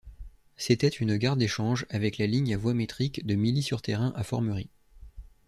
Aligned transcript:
C'était 0.57 0.87
une 0.87 1.15
gare 1.15 1.37
d'échange 1.37 1.85
avec 1.91 2.17
la 2.17 2.25
ligne 2.25 2.55
à 2.55 2.57
voie 2.57 2.73
métrique 2.73 3.23
de 3.27 3.35
Milly-sur-Thérain 3.35 4.13
à 4.15 4.23
Formerie. 4.23 4.71